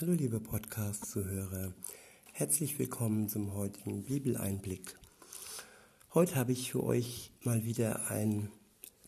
Hallo 0.00 0.12
liebe 0.14 0.40
Podcast-Zuhörer, 0.40 1.74
herzlich 2.32 2.78
willkommen 2.78 3.28
zum 3.28 3.52
heutigen 3.52 4.04
Bibeleinblick. 4.04 4.98
Heute 6.14 6.36
habe 6.36 6.52
ich 6.52 6.72
für 6.72 6.82
euch 6.82 7.32
mal 7.42 7.66
wieder 7.66 8.10
ein 8.10 8.50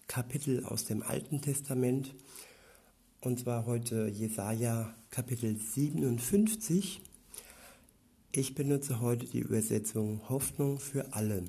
Kapitel 0.07 0.67
aus 0.67 0.85
dem 0.85 1.03
Alten 1.03 1.41
Testament 1.41 2.15
und 3.23 3.41
zwar 3.41 3.65
heute 3.65 4.07
Jesaja 4.09 4.95
Kapitel 5.09 5.57
57. 5.57 7.01
Ich 8.33 8.55
benutze 8.55 9.01
heute 9.01 9.25
die 9.25 9.41
Übersetzung 9.41 10.29
Hoffnung 10.29 10.79
für 10.79 11.15
alle. 11.15 11.45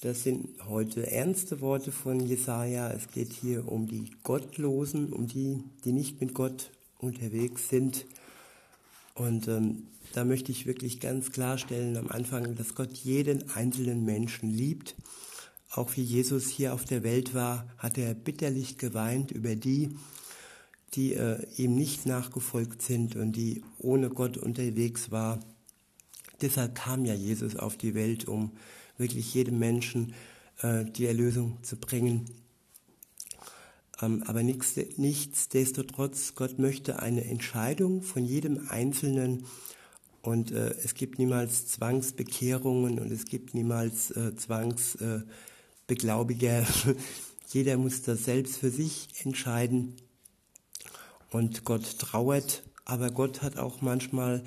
Das 0.00 0.24
sind 0.24 0.48
heute 0.66 1.08
ernste 1.08 1.60
Worte 1.60 1.92
von 1.92 2.18
Jesaja. 2.18 2.90
Es 2.90 3.06
geht 3.06 3.32
hier 3.32 3.70
um 3.70 3.86
die 3.86 4.10
Gottlosen, 4.24 5.12
um 5.12 5.28
die, 5.28 5.62
die 5.84 5.92
nicht 5.92 6.20
mit 6.20 6.34
Gott 6.34 6.72
unterwegs 7.06 7.68
sind. 7.68 8.06
Und 9.14 9.48
ähm, 9.48 9.84
da 10.12 10.24
möchte 10.24 10.52
ich 10.52 10.66
wirklich 10.66 11.00
ganz 11.00 11.30
klarstellen 11.30 11.96
am 11.96 12.08
Anfang, 12.08 12.54
dass 12.54 12.74
Gott 12.74 12.92
jeden 12.92 13.50
einzelnen 13.50 14.04
Menschen 14.04 14.50
liebt. 14.50 14.94
Auch 15.70 15.96
wie 15.96 16.02
Jesus 16.02 16.48
hier 16.48 16.72
auf 16.72 16.84
der 16.84 17.02
Welt 17.02 17.34
war, 17.34 17.66
hat 17.78 17.98
er 17.98 18.14
bitterlich 18.14 18.78
geweint 18.78 19.30
über 19.30 19.56
die, 19.56 19.96
die 20.94 21.14
äh, 21.14 21.44
ihm 21.56 21.74
nicht 21.74 22.06
nachgefolgt 22.06 22.82
sind 22.82 23.16
und 23.16 23.32
die 23.32 23.62
ohne 23.78 24.08
Gott 24.08 24.38
unterwegs 24.38 25.10
war. 25.10 25.40
Deshalb 26.40 26.74
kam 26.74 27.04
ja 27.04 27.14
Jesus 27.14 27.56
auf 27.56 27.76
die 27.76 27.94
Welt, 27.94 28.28
um 28.28 28.52
wirklich 28.98 29.34
jedem 29.34 29.58
Menschen 29.58 30.14
äh, 30.62 30.84
die 30.84 31.06
Erlösung 31.06 31.58
zu 31.62 31.76
bringen. 31.76 32.30
Ähm, 34.00 34.22
aber 34.26 34.42
nichts, 34.42 34.76
nichtsdestotrotz, 34.96 36.34
Gott 36.34 36.58
möchte 36.58 37.00
eine 37.00 37.24
Entscheidung 37.24 38.00
von 38.02 38.24
jedem 38.24 38.68
Einzelnen 38.68 39.44
und 40.22 40.50
äh, 40.50 40.74
es 40.82 40.94
gibt 40.94 41.18
niemals 41.18 41.66
Zwangsbekehrungen 41.68 42.98
und 42.98 43.12
es 43.12 43.26
gibt 43.26 43.52
niemals 43.54 44.10
äh, 44.10 44.34
Zwangsbeglaubiger. 44.36 46.66
Jeder 47.48 47.76
muss 47.76 48.02
das 48.02 48.24
selbst 48.24 48.56
für 48.58 48.70
sich 48.70 49.08
entscheiden 49.24 49.94
und 51.30 51.64
Gott 51.64 51.98
trauert, 51.98 52.64
aber 52.84 53.10
Gott 53.10 53.42
hat 53.42 53.56
auch 53.56 53.82
manchmal 53.82 54.42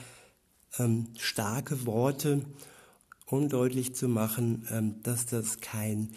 ähm, 0.77 1.07
starke 1.17 1.85
Worte, 1.85 2.45
um 3.25 3.49
deutlich 3.49 3.95
zu 3.95 4.09
machen, 4.09 4.67
ähm, 4.71 5.01
dass 5.03 5.25
das 5.25 5.59
kein 5.61 6.11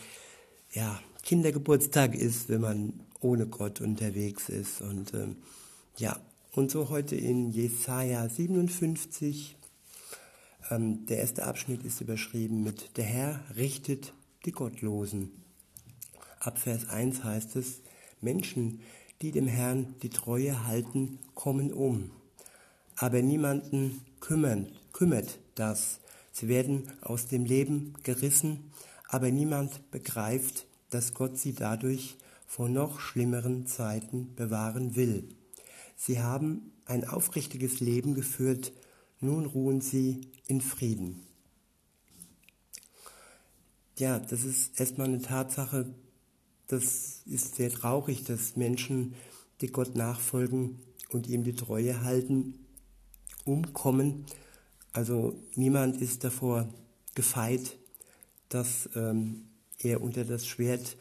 ja, 0.72 1.00
Kindergeburtstag 1.22 2.14
ist, 2.14 2.48
wenn 2.48 2.62
man 2.62 3.00
ohne 3.22 3.46
Gott 3.46 3.80
unterwegs 3.80 4.48
ist. 4.48 4.82
Und 4.82 5.14
ähm, 5.14 5.36
ja, 5.96 6.20
und 6.52 6.70
so 6.70 6.90
heute 6.90 7.16
in 7.16 7.50
Jesaja 7.50 8.28
57. 8.28 9.56
Ähm, 10.70 11.06
der 11.06 11.18
erste 11.18 11.44
Abschnitt 11.44 11.84
ist 11.84 12.00
überschrieben 12.00 12.62
mit 12.62 12.96
Der 12.96 13.04
Herr 13.04 13.40
richtet 13.56 14.12
die 14.44 14.52
Gottlosen. 14.52 15.30
Ab 16.40 16.58
Vers 16.58 16.88
1 16.88 17.24
heißt 17.24 17.56
es, 17.56 17.80
Menschen, 18.20 18.80
die 19.22 19.30
dem 19.30 19.46
Herrn 19.46 19.94
die 20.02 20.10
Treue 20.10 20.66
halten, 20.66 21.20
kommen 21.34 21.72
um. 21.72 22.10
Aber 22.96 23.22
niemanden 23.22 24.02
kümmern, 24.20 24.68
kümmert 24.92 25.38
das. 25.54 26.00
Sie 26.32 26.48
werden 26.48 26.92
aus 27.00 27.28
dem 27.28 27.44
Leben 27.44 27.94
gerissen, 28.02 28.72
aber 29.08 29.30
niemand 29.30 29.90
begreift, 29.90 30.66
dass 30.90 31.14
Gott 31.14 31.38
sie 31.38 31.54
dadurch 31.54 32.16
vor 32.53 32.69
noch 32.69 33.00
schlimmeren 33.00 33.64
Zeiten 33.64 34.34
bewahren 34.34 34.95
will. 34.95 35.27
Sie 35.97 36.20
haben 36.20 36.70
ein 36.84 37.08
aufrichtiges 37.08 37.81
Leben 37.81 38.12
geführt, 38.14 38.75
nun 39.20 39.47
ruhen 39.47 39.81
sie 39.81 40.28
in 40.48 40.61
Frieden. 40.61 41.23
Ja, 43.96 44.18
das 44.18 44.45
ist 44.45 44.79
erstmal 44.79 45.07
eine 45.07 45.23
Tatsache, 45.23 45.95
das 46.67 47.23
ist 47.24 47.55
sehr 47.55 47.70
traurig, 47.70 48.24
dass 48.24 48.55
Menschen, 48.55 49.14
die 49.62 49.68
Gott 49.68 49.96
nachfolgen 49.96 50.79
und 51.08 51.29
ihm 51.29 51.45
die 51.45 51.55
Treue 51.55 52.02
halten, 52.05 52.67
umkommen. 53.46 54.27
Also 54.92 55.41
niemand 55.55 56.02
ist 56.02 56.23
davor 56.23 56.68
gefeit, 57.14 57.79
dass 58.51 58.91
ähm, 58.95 59.46
er 59.79 60.02
unter 60.02 60.27
das 60.27 60.46
Schwert 60.46 60.98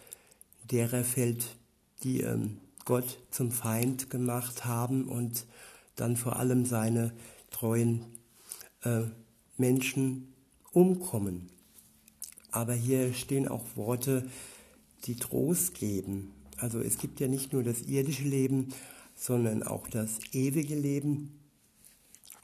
derer 0.72 1.04
fällt, 1.04 1.56
die 2.04 2.22
ähm, 2.22 2.58
Gott 2.86 3.20
zum 3.30 3.52
Feind 3.52 4.10
gemacht 4.10 4.66
haben 4.66 5.08
und 5.08 5.46
dann 5.96 6.18
vor 6.18 6.38
allem 6.38 6.66
seine 6.66 7.12
treuen 7.52 8.06
äh, 8.84 9.04
Menschen 9.58 10.34
umkommen. 10.72 11.50
Aber 12.52 12.74
hier 12.74 13.14
stehen 13.14 13.48
auch 13.48 13.64
Worte, 13.76 14.28
die 15.06 15.16
Trost 15.16 15.76
geben. 15.76 16.34
Also 16.58 16.80
es 16.80 16.98
gibt 16.98 17.20
ja 17.20 17.28
nicht 17.28 17.54
nur 17.54 17.64
das 17.64 17.82
irdische 17.84 18.24
Leben, 18.24 18.74
sondern 19.16 19.64
auch 19.64 19.88
das 19.88 20.20
ewige 20.34 20.76
Leben. 20.76 21.40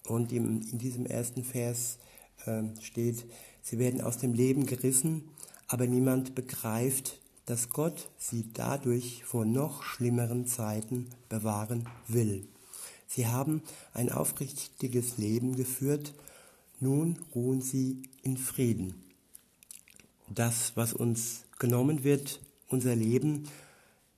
Und 0.06 0.32
in, 0.32 0.62
in 0.62 0.78
diesem 0.78 1.06
ersten 1.06 1.44
Vers 1.44 1.98
äh, 2.46 2.64
steht, 2.82 3.26
sie 3.62 3.80
werden 3.80 4.02
aus 4.02 4.18
dem 4.18 4.34
Leben 4.34 4.66
gerissen, 4.66 5.30
aber 5.68 5.88
niemand 5.88 6.36
begreift 6.36 7.20
dass 7.48 7.70
Gott 7.70 8.10
sie 8.18 8.46
dadurch 8.54 9.24
vor 9.24 9.46
noch 9.46 9.82
schlimmeren 9.82 10.46
Zeiten 10.46 11.08
bewahren 11.30 11.88
will. 12.08 12.46
Sie 13.08 13.28
haben 13.28 13.64
ein 13.94 14.12
aufrichtiges 14.12 15.18
Leben 15.18 15.56
geführt, 15.56 16.14
nun 16.82 17.18
ruhen 17.34 17.62
sie 17.62 18.04
in 18.22 18.38
Frieden. 18.38 19.02
Das, 20.30 20.74
was 20.76 20.92
uns 20.92 21.46
genommen 21.58 22.04
wird, 22.04 22.42
unser 22.68 22.96
Leben, 22.98 23.48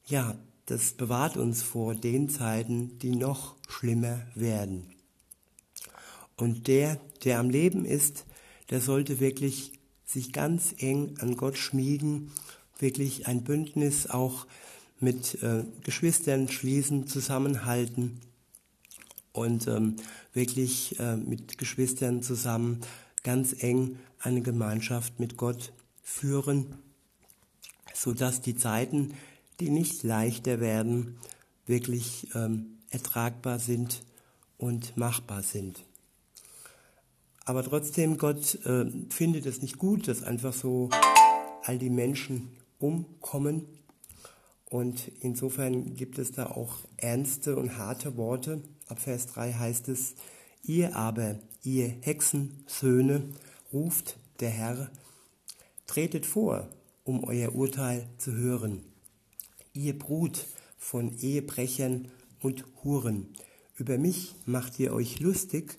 ja, 0.08 0.36
das 0.66 0.94
bewahrt 0.94 1.38
uns 1.38 1.62
vor 1.62 1.94
den 1.94 2.30
Zeiten, 2.30 2.98
die 2.98 3.16
noch 3.16 3.56
schlimmer 3.68 4.22
werden. 4.34 4.88
Und 6.36 6.68
der, 6.68 7.00
der 7.24 7.40
am 7.40 7.52
Leben 7.52 7.86
ist, 7.86 8.26
der 8.72 8.82
sollte 8.82 9.20
wirklich 9.20 9.74
sich 10.04 10.34
ganz 10.34 10.74
eng 10.80 11.16
an 11.20 11.38
Gott 11.38 11.60
schmiegen 11.60 12.32
wirklich 12.80 13.28
ein 13.28 13.44
Bündnis 13.44 14.08
auch 14.08 14.48
mit 15.00 15.42
äh, 15.44 15.64
Geschwistern 15.84 16.50
schließen, 16.50 17.08
zusammenhalten 17.08 18.20
und 19.32 19.68
ähm, 19.68 19.96
wirklich 20.34 21.00
äh, 21.00 21.16
mit 21.16 21.58
Geschwistern 21.58 22.22
zusammen 22.22 22.82
ganz 23.24 23.56
eng 23.64 23.98
eine 24.20 24.42
Gemeinschaft 24.42 25.20
mit 25.20 25.38
Gott 25.38 25.72
führen, 26.02 26.76
sodass 27.94 28.42
die 28.42 28.56
Zeiten, 28.56 29.14
die 29.60 29.70
nicht 29.70 30.04
leichter 30.04 30.60
werden, 30.60 31.18
wirklich 31.66 32.28
ähm, 32.34 32.80
ertragbar 32.90 33.60
sind 33.60 34.04
und 34.58 34.98
machbar 34.98 35.44
sind. 35.44 35.86
Aber 37.46 37.64
trotzdem, 37.64 38.18
Gott 38.18 38.56
äh, 38.66 38.86
findet 39.10 39.46
es 39.46 39.62
nicht 39.62 39.78
gut, 39.78 40.08
dass 40.08 40.24
einfach 40.24 40.54
so 40.54 40.90
all 41.64 41.78
die 41.78 41.90
Menschen 41.90 42.50
umkommen. 42.80 43.68
Und 44.66 45.12
insofern 45.22 45.96
gibt 45.96 46.18
es 46.20 46.32
da 46.32 46.48
auch 46.48 46.80
ernste 46.98 47.56
und 47.56 47.78
harte 47.78 48.18
Worte. 48.18 48.62
Ab 48.88 49.00
Vers 49.00 49.28
3 49.28 49.54
heißt 49.54 49.90
es, 49.90 50.16
ihr 50.64 50.96
aber, 50.96 51.40
ihr 51.64 51.88
Hexensöhne, 52.02 53.30
ruft 53.72 54.18
der 54.40 54.50
Herr, 54.50 54.92
tretet 55.86 56.26
vor, 56.26 56.68
um 57.04 57.24
euer 57.24 57.54
Urteil 57.54 58.08
zu 58.18 58.34
hören. 58.34 58.84
Ihr 59.74 59.98
Brut 59.98 60.46
von 60.78 61.18
Ehebrechern 61.20 62.10
und 62.42 62.66
Huren, 62.84 63.28
über 63.76 63.98
mich 63.98 64.36
macht 64.46 64.80
ihr 64.80 64.94
euch 64.94 65.20
lustig, 65.20 65.78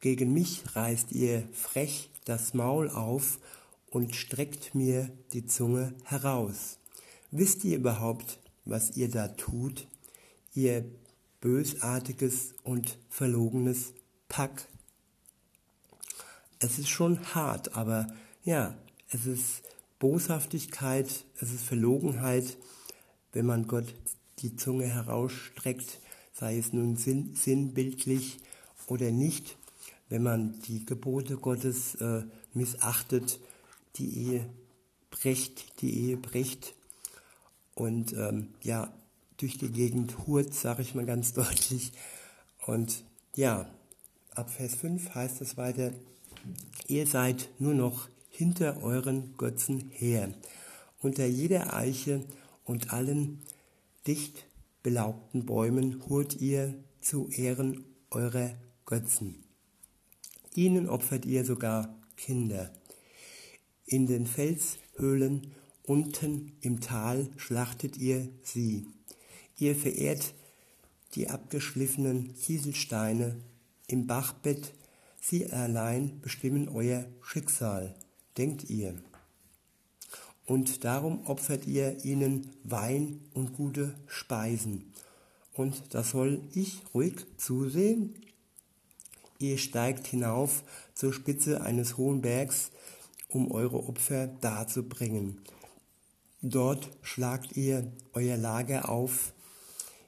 gegen 0.00 0.32
mich 0.32 0.62
reißt 0.76 1.12
ihr 1.12 1.48
frech 1.52 2.10
das 2.24 2.54
Maul 2.54 2.90
auf 2.90 3.38
und 3.90 4.14
streckt 4.14 4.74
mir 4.74 5.10
die 5.32 5.46
Zunge 5.46 5.94
heraus. 6.04 6.78
Wisst 7.30 7.64
ihr 7.64 7.76
überhaupt, 7.76 8.38
was 8.64 8.96
ihr 8.96 9.10
da 9.10 9.28
tut, 9.28 9.86
ihr 10.54 10.84
bösartiges 11.40 12.54
und 12.64 12.98
verlogenes 13.08 13.92
Pack? 14.28 14.68
Es 16.58 16.78
ist 16.78 16.88
schon 16.88 17.34
hart, 17.34 17.76
aber 17.76 18.06
ja, 18.44 18.76
es 19.10 19.26
ist 19.26 19.62
Boshaftigkeit, 19.98 21.24
es 21.40 21.52
ist 21.52 21.64
Verlogenheit, 21.64 22.56
wenn 23.32 23.46
man 23.46 23.66
Gott 23.66 23.94
die 24.40 24.56
Zunge 24.56 24.86
herausstreckt, 24.86 26.00
sei 26.32 26.58
es 26.58 26.72
nun 26.72 26.96
sinn, 26.96 27.34
sinnbildlich 27.34 28.38
oder 28.86 29.10
nicht, 29.10 29.56
wenn 30.08 30.22
man 30.22 30.60
die 30.62 30.84
Gebote 30.84 31.36
Gottes 31.36 31.96
äh, 31.96 32.22
missachtet 32.54 33.40
die 33.98 34.16
Ehe 34.16 34.48
bricht, 35.10 35.80
die 35.80 36.06
Ehe 36.06 36.16
bricht 36.16 36.74
und 37.74 38.12
ähm, 38.12 38.54
ja, 38.62 38.92
durch 39.36 39.56
die 39.56 39.70
Gegend 39.70 40.26
hurt, 40.26 40.52
sage 40.52 40.82
ich 40.82 40.94
mal 40.94 41.06
ganz 41.06 41.32
deutlich. 41.34 41.92
Und 42.66 43.04
ja, 43.34 43.70
ab 44.34 44.50
Vers 44.50 44.74
5 44.74 45.14
heißt 45.14 45.40
es 45.40 45.56
weiter, 45.56 45.92
ihr 46.86 47.06
seid 47.06 47.48
nur 47.58 47.74
noch 47.74 48.08
hinter 48.28 48.82
euren 48.82 49.36
Götzen 49.36 49.90
her. 49.90 50.32
Unter 51.00 51.26
jeder 51.26 51.74
Eiche 51.74 52.24
und 52.64 52.92
allen 52.92 53.42
dicht 54.06 54.44
belaubten 54.82 55.46
Bäumen 55.46 56.08
hurt 56.08 56.40
ihr 56.40 56.74
zu 57.00 57.28
Ehren 57.28 57.84
eurer 58.10 58.54
Götzen. 58.86 59.44
Ihnen 60.54 60.88
opfert 60.88 61.24
ihr 61.24 61.44
sogar 61.44 61.94
Kinder. 62.16 62.72
In 63.90 64.06
den 64.06 64.26
Felshöhlen 64.26 65.54
unten 65.82 66.52
im 66.60 66.82
Tal 66.82 67.30
schlachtet 67.38 67.96
ihr 67.96 68.28
sie. 68.42 68.86
Ihr 69.56 69.74
verehrt 69.74 70.34
die 71.14 71.30
abgeschliffenen 71.30 72.34
Kieselsteine 72.34 73.40
im 73.86 74.06
Bachbett, 74.06 74.74
sie 75.22 75.50
allein 75.50 76.20
bestimmen 76.20 76.68
euer 76.68 77.06
Schicksal, 77.22 77.94
denkt 78.36 78.68
ihr. 78.68 78.94
Und 80.44 80.84
darum 80.84 81.26
opfert 81.26 81.66
ihr 81.66 82.04
ihnen 82.04 82.50
Wein 82.64 83.22
und 83.32 83.54
gute 83.54 83.94
Speisen. 84.06 84.92
Und 85.54 85.94
da 85.94 86.04
soll 86.04 86.42
ich 86.52 86.82
ruhig 86.92 87.24
zusehen? 87.38 88.14
Ihr 89.38 89.56
steigt 89.56 90.06
hinauf 90.06 90.62
zur 90.94 91.14
Spitze 91.14 91.62
eines 91.62 91.96
hohen 91.96 92.20
Bergs, 92.20 92.70
um 93.28 93.50
eure 93.50 93.86
Opfer 93.86 94.26
darzubringen. 94.26 95.40
Dort 96.40 96.88
schlagt 97.02 97.56
ihr 97.56 97.92
euer 98.12 98.36
Lager 98.36 98.88
auf, 98.88 99.32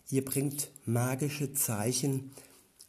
ihr 0.08 0.24
bringt 0.24 0.70
magische 0.84 1.52
Zeichen 1.52 2.32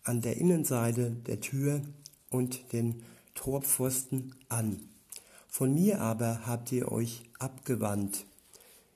an 0.04 0.22
der 0.22 0.38
Innenseite 0.38 1.12
der 1.12 1.42
Tür 1.42 1.81
und 2.30 2.74
den 2.74 3.04
Torpfosten 3.36 4.36
an. 4.50 4.89
Von 5.48 5.74
mir 5.74 6.01
aber 6.01 6.45
habt 6.45 6.72
ihr 6.72 6.92
euch 6.92 7.24
abgewandt. 7.39 8.25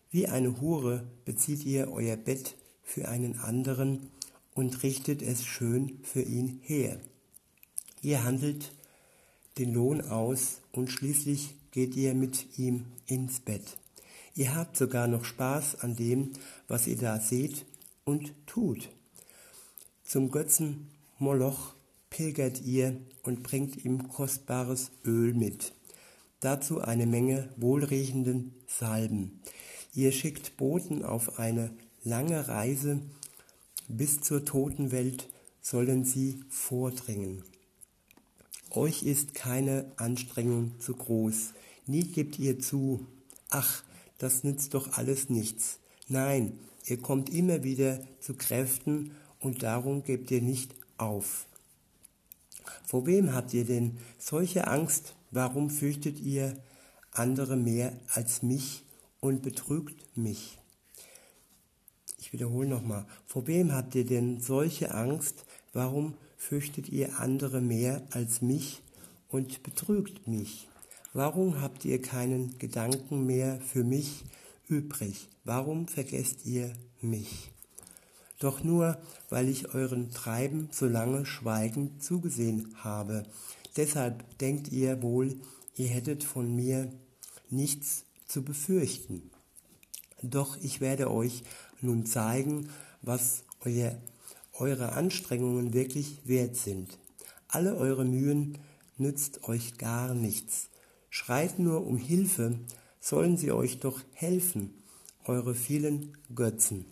Wie 0.10 0.28
eine 0.28 0.62
Hure 0.62 1.06
bezieht 1.26 1.66
ihr 1.66 1.92
euer 1.92 2.16
Bett 2.16 2.56
für 2.82 3.10
einen 3.10 3.40
anderen 3.40 4.10
und 4.54 4.84
richtet 4.84 5.22
es 5.22 5.46
schön 5.46 6.00
für 6.04 6.22
ihn 6.22 6.60
her. 6.64 7.00
Ihr 8.02 8.24
handelt 8.24 8.72
den 9.58 9.74
Lohn 9.74 10.02
aus 10.02 10.62
und 10.72 10.92
schließlich 10.92 11.56
geht 11.72 11.96
ihr 11.96 12.14
mit 12.14 12.58
ihm 12.58 12.86
ins 13.06 13.40
Bett. 13.40 13.78
Ihr 14.36 14.56
habt 14.56 14.76
sogar 14.78 15.08
noch 15.08 15.24
Spaß 15.24 15.82
an 15.82 15.96
dem, 15.96 16.32
was 16.68 16.88
ihr 16.88 16.98
da 16.98 17.20
seht 17.20 17.66
und 18.04 18.34
tut. 18.46 18.90
Zum 20.04 20.32
Götzen 20.32 20.88
Moloch 21.20 21.74
pilgert 22.10 22.62
ihr 22.62 22.98
und 23.24 23.44
bringt 23.44 23.84
ihm 23.86 24.10
kostbares 24.10 24.92
Öl 25.06 25.34
mit. 25.34 25.74
Dazu 26.42 26.82
eine 26.82 27.06
Menge 27.06 27.50
wohlriechenden 27.58 28.54
Salben. 28.68 29.42
Ihr 29.94 30.12
schickt 30.12 30.58
Boten 30.58 31.04
auf 31.04 31.40
eine 31.40 31.72
lange 32.04 32.48
Reise 32.48 33.02
bis 33.88 34.22
zur 34.22 34.44
Totenwelt 34.46 35.30
sollen 35.62 36.06
sie 36.06 36.44
vordringen. 36.50 37.44
Euch 38.76 39.04
ist 39.04 39.34
keine 39.34 39.90
Anstrengung 39.96 40.78
zu 40.82 40.96
groß. 40.96 41.54
Nie 41.88 42.04
gebt 42.04 42.38
ihr 42.40 42.60
zu, 42.60 43.08
ach, 43.50 43.84
das 44.18 44.44
nützt 44.44 44.74
doch 44.74 44.98
alles 44.98 45.30
nichts. 45.30 45.80
Nein, 46.10 46.60
ihr 46.84 47.00
kommt 47.00 47.30
immer 47.30 47.64
wieder 47.64 48.02
zu 48.20 48.34
Kräften 48.34 49.12
und 49.40 49.64
darum 49.64 50.04
gebt 50.04 50.30
ihr 50.30 50.42
nicht 50.42 50.76
auf. 50.98 51.48
Vor 52.86 53.06
wem 53.06 53.34
habt 53.34 53.54
ihr 53.54 53.64
denn 53.64 53.98
solche 54.18 54.68
Angst? 54.68 55.16
Warum 55.32 55.70
fürchtet 55.70 56.20
ihr 56.20 56.62
andere 57.12 57.56
mehr 57.56 57.98
als 58.14 58.44
mich 58.44 58.84
und 59.22 59.42
betrügt 59.42 60.18
mich? 60.18 60.60
Ich 62.18 62.34
wiederhole 62.34 62.68
nochmal. 62.68 63.06
Vor 63.26 63.48
wem 63.48 63.72
habt 63.72 63.96
ihr 63.96 64.06
denn 64.06 64.42
solche 64.42 64.94
Angst? 64.94 65.46
Warum 65.72 66.16
fürchtet 66.48 66.90
ihr 66.90 67.20
andere 67.20 67.60
mehr 67.60 68.04
als 68.12 68.42
mich 68.42 68.82
und 69.30 69.64
betrügt 69.64 70.28
mich? 70.28 70.68
Warum 71.14 71.60
habt 71.60 71.86
ihr 71.86 72.00
keinen 72.02 72.60
Gedanken 72.60 73.26
mehr 73.26 73.60
für 73.62 73.84
mich 73.84 74.24
übrig? 74.68 75.28
Warum 75.44 75.88
vergesst 75.88 76.46
ihr 76.46 76.74
mich? 77.02 77.52
Doch 78.38 78.64
nur, 78.64 78.98
weil 79.30 79.50
ich 79.50 79.74
euren 79.74 80.12
Treiben 80.12 80.70
so 80.72 80.86
lange 80.86 81.26
schweigend 81.26 82.04
zugesehen 82.04 82.76
habe. 82.84 83.24
Deshalb 83.76 84.38
denkt 84.38 84.72
ihr 84.72 85.02
wohl, 85.02 85.40
ihr 85.76 85.88
hättet 85.88 86.24
von 86.24 86.56
mir 86.56 86.92
nichts 87.50 88.04
zu 88.28 88.44
befürchten. 88.44 89.32
Doch 90.22 90.58
ich 90.58 90.80
werde 90.80 91.10
euch 91.10 91.44
nun 91.82 92.06
zeigen, 92.06 92.70
was 93.02 93.44
euer 93.62 93.98
eure 94.58 94.94
Anstrengungen 94.94 95.74
wirklich 95.74 96.22
wert 96.26 96.56
sind. 96.56 96.98
Alle 97.48 97.76
eure 97.76 98.06
Mühen 98.06 98.58
nützt 98.98 99.44
euch 99.48 99.78
gar 99.78 100.14
nichts. 100.14 100.70
Schreit 101.10 101.60
nur 101.60 101.86
um 101.86 101.98
Hilfe, 101.98 102.60
sollen 103.00 103.38
sie 103.38 103.52
euch 103.52 103.80
doch 103.80 104.02
helfen, 104.14 104.74
eure 105.26 105.56
vielen 105.56 106.18
Götzen. 106.34 106.86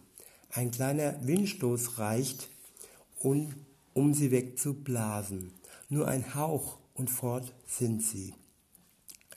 Ein 0.49 0.71
kleiner 0.71 1.15
Windstoß 1.25 1.97
reicht, 1.97 2.49
um, 3.19 3.53
um 3.93 4.13
sie 4.13 4.31
wegzublasen. 4.31 5.51
Nur 5.89 6.07
ein 6.07 6.35
Hauch 6.35 6.77
und 6.93 7.09
fort 7.09 7.53
sind 7.67 8.03
sie. 8.03 8.33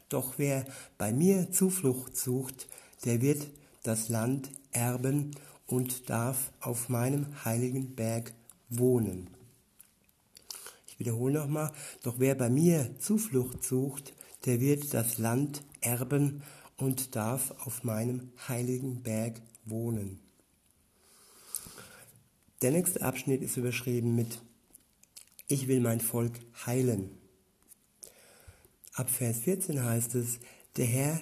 Doch 0.08 0.34
wer 0.36 0.64
bei 0.98 1.12
mir 1.12 1.50
Zuflucht 1.50 2.16
sucht, 2.16 2.68
der 3.04 3.22
wird 3.22 3.46
das 3.82 4.08
Land 4.08 4.50
erben 4.72 5.32
und 5.66 6.08
darf 6.08 6.52
auf 6.60 6.88
meinem 6.88 7.26
heiligen 7.44 7.94
Berg 7.94 8.32
wohnen. 8.68 9.30
Ich 10.86 10.98
wiederhole 10.98 11.34
nochmal, 11.34 11.72
doch 12.02 12.14
wer 12.18 12.34
bei 12.34 12.48
mir 12.48 12.98
Zuflucht 12.98 13.64
sucht, 13.64 14.14
der 14.44 14.60
wird 14.60 14.94
das 14.94 15.18
Land 15.18 15.62
erben 15.80 16.42
und 16.76 17.16
darf 17.16 17.52
auf 17.66 17.84
meinem 17.84 18.32
heiligen 18.48 19.02
Berg 19.02 19.40
wohnen. 19.64 20.20
Der 22.62 22.70
nächste 22.70 23.02
Abschnitt 23.02 23.42
ist 23.42 23.56
überschrieben 23.56 24.14
mit 24.14 24.40
Ich 25.48 25.68
will 25.68 25.80
mein 25.80 26.00
Volk 26.00 26.32
heilen. 26.64 27.10
Ab 28.94 29.10
Vers 29.10 29.40
14 29.40 29.84
heißt 29.84 30.14
es, 30.14 30.38
der 30.76 30.86
Herr 30.86 31.20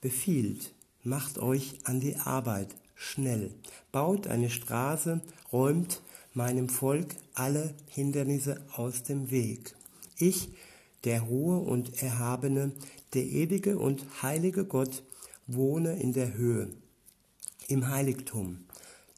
befiehlt, 0.00 0.74
macht 1.04 1.38
euch 1.38 1.78
an 1.84 2.00
die 2.00 2.16
Arbeit, 2.16 2.74
schnell, 2.94 3.52
baut 3.90 4.26
eine 4.26 4.50
Straße, 4.50 5.20
räumt 5.52 6.02
meinem 6.34 6.68
Volk 6.68 7.14
alle 7.34 7.74
Hindernisse 7.88 8.62
aus 8.74 9.02
dem 9.02 9.30
Weg. 9.30 9.74
Ich, 10.16 10.50
der 11.04 11.26
hohe 11.28 11.58
und 11.58 12.02
erhabene, 12.02 12.72
der 13.14 13.24
ewige 13.24 13.78
und 13.78 14.22
heilige 14.22 14.64
Gott, 14.64 15.02
wohne 15.46 15.98
in 16.00 16.12
der 16.12 16.34
Höhe, 16.34 16.68
im 17.68 17.88
Heiligtum. 17.88 18.64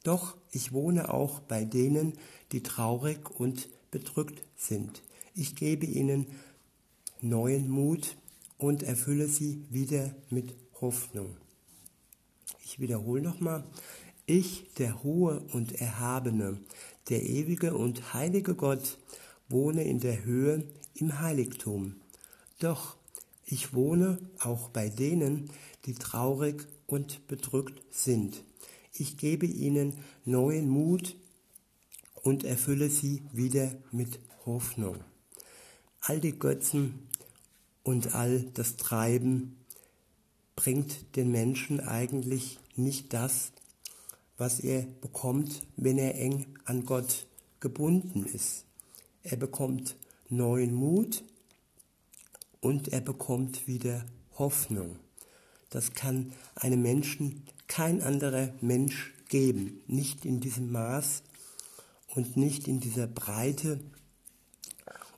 Doch 0.03 0.35
ich 0.51 0.71
wohne 0.71 1.13
auch 1.13 1.39
bei 1.39 1.63
denen, 1.65 2.13
die 2.51 2.63
traurig 2.63 3.29
und 3.39 3.69
bedrückt 3.91 4.41
sind. 4.55 5.01
Ich 5.35 5.55
gebe 5.55 5.85
ihnen 5.85 6.27
neuen 7.21 7.69
Mut 7.69 8.17
und 8.57 8.83
erfülle 8.83 9.27
sie 9.27 9.65
wieder 9.69 10.15
mit 10.29 10.55
Hoffnung. 10.79 11.35
Ich 12.65 12.79
wiederhole 12.79 13.21
nochmal. 13.21 13.63
Ich, 14.25 14.73
der 14.79 15.03
hohe 15.03 15.39
und 15.53 15.79
erhabene, 15.79 16.59
der 17.09 17.21
ewige 17.21 17.75
und 17.75 18.15
heilige 18.15 18.55
Gott, 18.55 18.97
wohne 19.47 19.83
in 19.83 19.99
der 19.99 20.25
Höhe 20.25 20.63
im 20.95 21.19
Heiligtum. 21.19 21.97
Doch 22.57 22.97
ich 23.45 23.75
wohne 23.75 24.17
auch 24.39 24.69
bei 24.69 24.89
denen, 24.89 25.51
die 25.85 25.93
traurig 25.93 26.67
und 26.87 27.27
bedrückt 27.27 27.83
sind. 27.91 28.41
Ich 28.93 29.17
gebe 29.17 29.45
ihnen 29.45 29.93
neuen 30.25 30.67
Mut 30.67 31.15
und 32.23 32.43
erfülle 32.43 32.89
sie 32.89 33.21
wieder 33.31 33.75
mit 33.91 34.19
Hoffnung. 34.47 35.03
All 36.01 36.19
die 36.19 36.39
Götzen 36.39 37.07
und 37.83 38.15
all 38.15 38.41
das 38.55 38.75
Treiben 38.75 39.55
bringt 40.55 41.15
den 41.15 41.31
Menschen 41.31 41.79
eigentlich 41.79 42.59
nicht 42.75 43.13
das, 43.13 43.51
was 44.37 44.59
er 44.59 44.83
bekommt, 45.01 45.65
wenn 45.77 45.97
er 45.97 46.15
eng 46.15 46.45
an 46.65 46.85
Gott 46.85 47.27
gebunden 47.59 48.25
ist. 48.25 48.65
Er 49.23 49.37
bekommt 49.37 49.95
neuen 50.29 50.73
Mut 50.73 51.23
und 52.59 52.89
er 52.89 53.01
bekommt 53.01 53.67
wieder 53.67 54.05
Hoffnung. 54.37 54.97
Das 55.69 55.93
kann 55.93 56.31
einem 56.55 56.81
Menschen 56.81 57.43
kein 57.67 58.01
anderer 58.01 58.53
Mensch 58.61 59.13
geben, 59.29 59.81
nicht 59.87 60.25
in 60.25 60.39
diesem 60.39 60.71
Maß 60.71 61.23
und 62.15 62.37
nicht 62.37 62.67
in 62.67 62.79
dieser 62.79 63.07
Breite. 63.07 63.79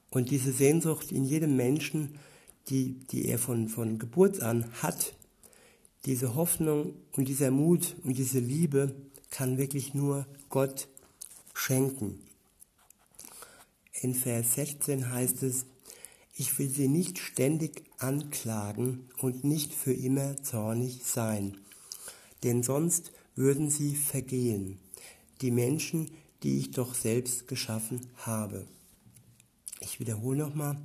Und 0.09 0.31
diese 0.31 0.51
Sehnsucht 0.51 1.11
in 1.11 1.25
jedem 1.25 1.55
Menschen, 1.55 2.17
die, 2.69 2.93
die 3.11 3.25
er 3.25 3.39
von, 3.39 3.67
von 3.67 3.99
Geburt 3.99 4.41
an 4.41 4.71
hat, 4.81 5.13
diese 6.05 6.35
Hoffnung 6.35 6.93
und 7.15 7.27
dieser 7.27 7.51
Mut 7.51 7.95
und 8.03 8.17
diese 8.17 8.39
Liebe 8.39 8.95
kann 9.29 9.57
wirklich 9.57 9.93
nur 9.93 10.25
Gott 10.49 10.87
schenken. 11.53 12.19
In 14.01 14.13
Vers 14.13 14.53
16 14.55 15.11
heißt 15.11 15.43
es, 15.43 15.65
ich 16.35 16.59
will 16.59 16.69
sie 16.69 16.87
nicht 16.87 17.17
ständig 17.17 17.83
anklagen 17.97 19.09
und 19.17 19.43
nicht 19.43 19.73
für 19.73 19.93
immer 19.93 20.41
zornig 20.43 21.01
sein, 21.03 21.57
denn 22.43 22.61
sonst 22.61 23.11
würden 23.35 23.69
sie 23.69 23.95
vergehen, 23.95 24.77
die 25.41 25.51
Menschen, 25.51 26.11
die 26.43 26.59
ich 26.59 26.71
doch 26.71 26.93
selbst 26.93 27.47
geschaffen 27.47 28.01
habe. 28.17 28.67
Ich 29.79 29.99
wiederhole 29.99 30.37
nochmal, 30.37 30.77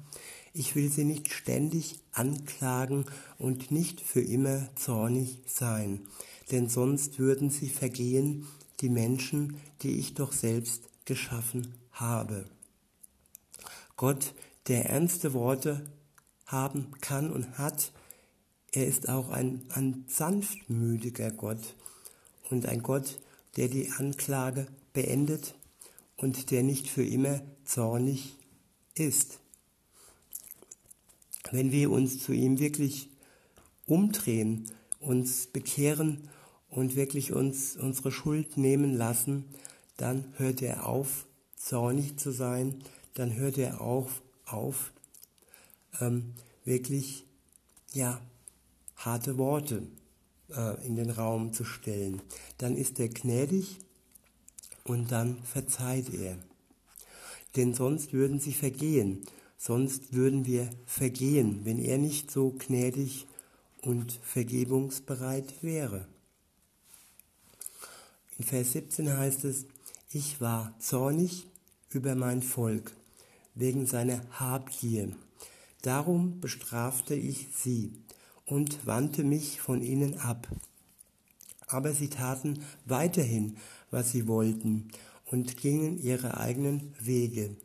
ich 0.55 0.77
will 0.77 0.91
sie 0.91 1.05
nicht 1.05 1.33
ständig 1.33 2.01
anklagen 2.13 3.07
und 3.39 3.71
nicht 3.71 4.01
für 4.01 4.21
immer 4.21 4.69
zornig 4.77 5.39
sein, 5.47 6.07
denn 6.51 6.69
sonst 6.69 7.19
würden 7.19 7.51
sie 7.51 7.69
vergehen, 7.69 8.47
die 8.81 8.91
Menschen, 8.91 9.57
die 9.83 9.99
ich 9.99 10.15
doch 10.15 10.33
selbst 10.33 10.89
geschaffen 11.05 11.75
habe. 11.93 12.45
Gott, 13.97 14.35
der 14.69 14.91
ernste 14.91 15.33
Worte 15.33 15.91
haben 16.47 16.93
kann 17.01 17.31
und 17.31 17.59
hat, 17.59 17.93
er 18.73 18.87
ist 18.87 19.09
auch 19.09 19.31
ein, 19.31 19.65
ein 19.71 20.05
sanftmütiger 20.09 21.31
Gott 21.31 21.77
und 22.51 22.67
ein 22.67 22.83
Gott, 22.83 23.21
der 23.57 23.69
die 23.69 23.91
Anklage 23.91 24.67
beendet 24.93 25.55
und 26.17 26.51
der 26.51 26.63
nicht 26.63 26.89
für 26.89 27.05
immer 27.05 27.43
zornig 27.65 28.37
ist. 28.95 29.42
Wenn 31.53 31.71
wir 31.71 31.91
uns 31.91 32.19
zu 32.19 32.33
ihm 32.33 32.59
wirklich 32.59 33.11
umdrehen, 33.87 34.69
uns 35.01 35.47
bekehren 35.47 36.29
und 36.71 36.97
wirklich 36.97 37.33
uns 37.33 37.77
unsere 37.77 38.11
Schuld 38.11 38.57
nehmen 38.57 38.97
lassen, 38.97 39.45
dann 39.99 40.25
hört 40.39 40.63
er 40.63 40.87
auf, 40.87 41.27
zornig 41.55 42.17
zu 42.17 42.33
sein, 42.33 42.83
dann 43.15 43.37
hört 43.37 43.59
er 43.59 43.83
auf, 43.83 44.23
auf 44.47 44.93
ähm, 46.01 46.33
wirklich 46.65 47.27
ja, 47.93 48.21
harte 48.97 49.37
Worte 49.37 49.83
äh, 50.57 50.87
in 50.87 50.97
den 50.97 51.11
Raum 51.11 51.53
zu 51.53 51.65
stellen. 51.65 52.23
Dann 52.57 52.77
ist 52.77 52.99
er 52.99 53.09
gnädig 53.09 53.77
und 54.85 55.13
dann 55.13 55.43
verzeiht 55.43 56.15
er. 56.15 56.39
Denn 57.57 57.75
sonst 57.75 58.15
würden 58.15 58.41
sie 58.41 58.55
vergehen, 58.55 59.27
sonst 59.63 60.13
würden 60.13 60.45
wir 60.45 60.69
vergehen, 60.87 61.61
wenn 61.63 61.79
er 61.79 61.97
nicht 61.97 62.33
so 62.33 62.51
gnädig 62.51 63.29
und 63.83 64.11
vergebungsbereit 64.11 65.63
wäre. 65.63 66.09
In 68.39 68.45
Vers 68.45 68.73
17 68.73 69.17
heißt 69.17 69.45
es, 69.45 69.67
ich 70.11 70.41
war 70.41 70.75
zornig 70.81 71.47
über 71.91 72.17
mein 72.17 72.43
Volk 72.43 72.93
wegen 73.55 73.87
seiner 73.87 74.21
Habgier. 74.33 75.13
Darum 75.83 76.41
bestrafte 76.41 77.15
ich 77.15 77.47
sie 77.55 77.93
und 78.45 78.85
wandte 78.85 79.23
mich 79.23 79.61
von 79.61 79.81
ihnen 79.81 80.19
ab. 80.19 80.49
Aber 81.69 81.93
sie 81.93 82.09
taten 82.09 82.65
weiterhin, 82.85 83.57
was 83.93 84.11
sie 84.11 84.27
wollten, 84.27 84.89
und 85.27 85.57
gingen 85.57 86.03
ihre 86.03 86.39
eigenen 86.39 86.93
Wege. 86.99 87.57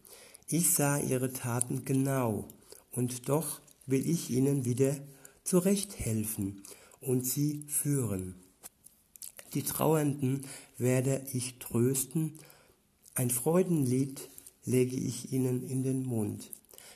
Ich 0.50 0.72
sah 0.72 0.98
ihre 0.98 1.34
Taten 1.34 1.84
genau, 1.84 2.48
und 2.94 3.28
doch 3.28 3.60
will 3.86 4.10
ich 4.10 4.30
ihnen 4.30 4.64
wieder 4.64 4.96
zurechthelfen 5.44 6.64
und 7.02 7.26
sie 7.26 7.66
führen. 7.68 8.36
Die 9.54 9.64
Trauernden 9.64 10.46
werde 10.78 11.26
ich 11.34 11.60
trösten, 11.60 12.40
ein 13.14 13.30
Freudenlied 13.30 14.30
lege 14.64 14.96
ich 14.96 15.34
ihnen 15.34 15.68
in 15.68 15.84
den 15.84 16.04
Mund. 16.04 16.50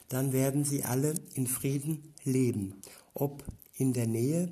Dann 0.07 0.31
werden 0.31 0.63
sie 0.63 0.83
alle 0.85 1.13
in 1.33 1.47
Frieden 1.47 2.13
leben, 2.23 2.75
ob 3.13 3.43
in 3.75 3.91
der 3.91 4.07
Nähe 4.07 4.49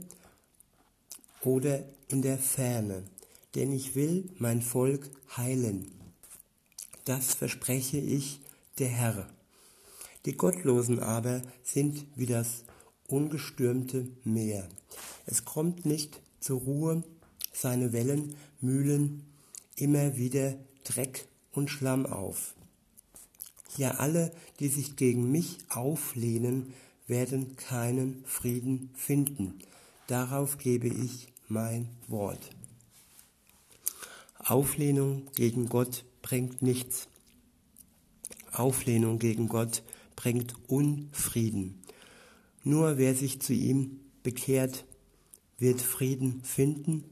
oder 1.41 1.85
in 2.09 2.21
der 2.21 2.37
Ferne, 2.37 3.03
denn 3.55 3.71
ich 3.71 3.95
will 3.95 4.29
mein 4.39 4.61
Volk 4.61 5.09
heilen. 5.37 5.89
Das 7.05 7.33
verspreche 7.33 7.97
ich 7.97 8.41
der 8.79 8.89
Herr. 8.89 9.29
Die 10.25 10.35
Gottlosen 10.35 10.99
aber 10.99 11.41
sind 11.63 12.05
wie 12.15 12.25
das 12.25 12.63
ungestürmte 13.07 14.07
Meer. 14.23 14.67
Es 15.25 15.45
kommt 15.45 15.85
nicht 15.85 16.21
zur 16.39 16.61
Ruhe, 16.61 17.03
seine 17.53 17.93
Wellen 17.93 18.35
mühlen 18.61 19.25
immer 19.75 20.17
wieder 20.17 20.55
Dreck 20.83 21.27
und 21.51 21.69
Schlamm 21.69 22.05
auf. 22.05 22.53
Ja, 23.77 23.91
alle, 23.91 24.31
die 24.59 24.69
sich 24.69 24.95
gegen 24.95 25.31
mich 25.31 25.57
auflehnen, 25.69 26.73
werden 27.07 27.55
keinen 27.55 28.23
Frieden 28.25 28.91
finden. 28.95 29.59
Darauf 30.07 30.57
gebe 30.57 30.87
ich 30.87 31.27
mein 31.47 31.89
Wort. 32.07 32.49
Auflehnung 34.37 35.27
gegen 35.35 35.69
Gott 35.69 36.05
bringt 36.21 36.61
nichts. 36.61 37.08
Auflehnung 38.59 39.19
gegen 39.19 39.47
Gott 39.47 39.83
bringt 40.15 40.53
Unfrieden. 40.67 41.81
Nur 42.63 42.97
wer 42.97 43.15
sich 43.15 43.41
zu 43.41 43.53
ihm 43.53 43.99
bekehrt, 44.21 44.85
wird 45.57 45.81
Frieden 45.81 46.43
finden, 46.43 47.03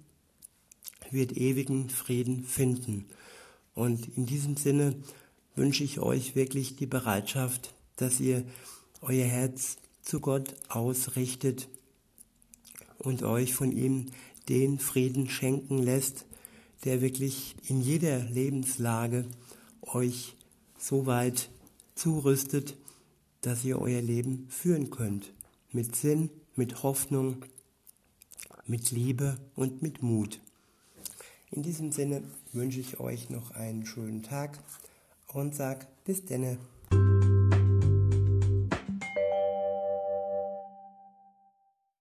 wird 1.10 1.38
ewigen 1.38 1.89
Frieden 1.89 2.44
finden. 2.44 3.06
Und 3.74 4.18
in 4.18 4.25
diesem 4.25 4.58
Sinne 4.58 4.96
wünsche 5.56 5.84
ich 5.84 6.00
euch 6.00 6.36
wirklich 6.36 6.75
die 6.75 6.86
Bereitschaft, 6.86 7.74
dass 7.96 8.20
ihr 8.20 8.44
euer 9.01 9.25
Herz 9.25 9.77
zu 10.01 10.20
Gott 10.20 10.56
ausrichtet 10.70 11.68
und 12.98 13.24
euch 13.24 13.54
von 13.54 13.72
ihm 13.72 14.08
den 14.50 14.80
Frieden 14.80 15.30
schenken 15.30 15.77
lässt, 15.77 16.25
der 16.86 17.01
wirklich 17.01 17.56
in 17.68 17.82
jeder 17.82 18.20
Lebenslage 18.20 19.25
euch 19.82 20.37
so 20.77 21.05
weit 21.05 21.50
zurüstet, 21.96 22.75
dass 23.41 23.63
ihr 23.63 23.79
euer 23.79 24.01
Leben 24.01 24.48
führen 24.50 24.89
könnt. 24.89 25.31
Mit 25.72 25.96
Sinn, 25.96 26.29
mit 26.55 26.84
Hoffnung, 26.84 27.46
mit 28.65 28.91
Liebe 28.91 29.38
und 29.55 29.81
mit 29.81 30.01
Mut. 30.01 30.39
In 31.51 31.63
diesem 31.63 31.91
Sinne 31.91 32.24
wünsche 32.51 32.79
ich 32.79 33.00
euch 33.00 33.29
noch 33.29 33.51
einen 33.51 33.86
schönen 33.86 34.24
Tag 34.24 34.60
und 35.27 35.55
sag 35.55 35.88
bis 36.03 36.25
denne. 36.25 36.57